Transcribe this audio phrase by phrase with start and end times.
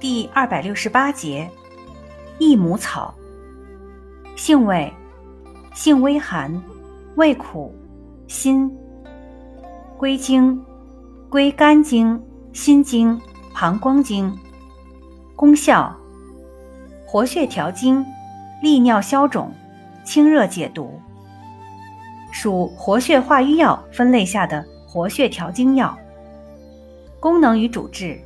[0.00, 1.50] 第二百六十八节，
[2.38, 3.12] 益母草。
[4.36, 4.92] 性味，
[5.74, 6.62] 性微寒，
[7.16, 7.74] 味苦，
[8.28, 8.70] 辛。
[9.96, 10.64] 归经，
[11.28, 12.22] 归肝经、
[12.52, 13.20] 心经、
[13.52, 14.32] 膀胱经。
[15.34, 15.92] 功效，
[17.04, 18.06] 活血调经，
[18.62, 19.52] 利尿消肿，
[20.04, 21.00] 清热解毒。
[22.30, 25.98] 属活血化瘀药分类下的活血调经药。
[27.18, 28.16] 功能与主治。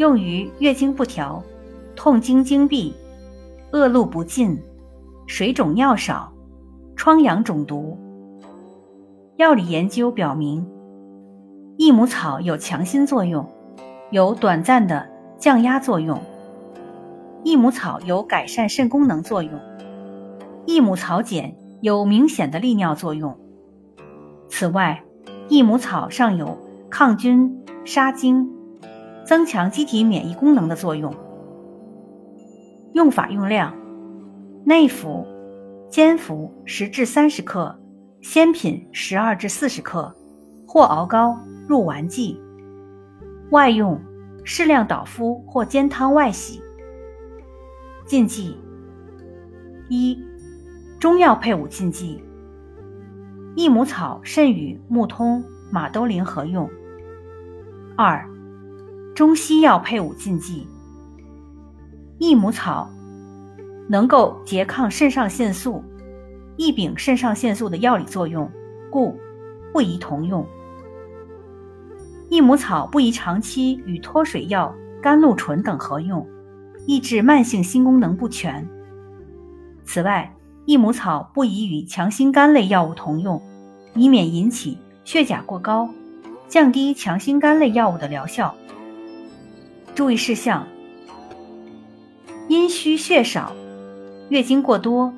[0.00, 1.44] 用于月经不调、
[1.94, 2.94] 痛经经闭、
[3.70, 4.58] 恶露不尽、
[5.26, 6.32] 水肿尿少、
[6.96, 7.98] 疮疡肿毒。
[9.36, 10.66] 药理研究表明，
[11.76, 13.46] 益母草有强心作用，
[14.10, 15.06] 有短暂的
[15.38, 16.18] 降压作用。
[17.44, 19.52] 益母草有改善肾功能作用，
[20.64, 23.38] 益母草碱有明显的利尿作用。
[24.48, 25.04] 此外，
[25.50, 26.56] 益母草尚有
[26.88, 28.59] 抗菌、杀精。
[29.30, 31.14] 增强机体免疫功能的作用。
[32.94, 33.72] 用法用量：
[34.64, 35.24] 内服，
[35.88, 37.78] 煎服十至三十克，
[38.22, 40.12] 鲜品十二至四十克，
[40.66, 42.40] 或熬膏入丸剂。
[43.52, 44.00] 外用，
[44.42, 46.60] 适量捣敷或煎汤外洗。
[48.06, 48.58] 禁忌：
[49.88, 50.20] 一、
[50.98, 52.20] 中药配伍禁忌：
[53.54, 56.68] 益母草慎与木通、马兜铃合用。
[57.96, 58.28] 二。
[59.20, 60.66] 中西药配伍禁忌：
[62.16, 62.88] 益母草
[63.86, 65.84] 能够拮抗肾上腺素、
[66.56, 68.50] 抑丙肾上腺素的药理作用，
[68.90, 69.14] 故
[69.74, 70.42] 不宜同用。
[72.30, 76.26] 益母草不宜长期与脱水药甘露醇等合用，
[76.86, 78.66] 抑制慢性心功能不全。
[79.84, 80.34] 此外，
[80.64, 83.38] 益母草不宜与强心肝类药物同用，
[83.94, 85.90] 以免引起血钾过高，
[86.48, 88.54] 降低强心肝类药物的疗效。
[90.00, 90.66] 注意事项：
[92.48, 93.54] 阴虚血少、
[94.30, 95.12] 月经过多、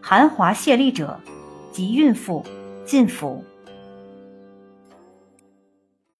[0.00, 1.20] 寒滑泄痢者
[1.70, 2.44] 及孕妇
[2.84, 3.44] 禁服。